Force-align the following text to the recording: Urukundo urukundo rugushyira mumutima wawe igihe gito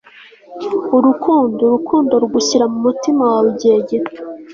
Urukundo 0.97 1.59
urukundo 1.69 2.13
rugushyira 2.21 2.65
mumutima 2.73 3.23
wawe 3.31 3.47
igihe 3.53 3.77
gito 3.87 4.19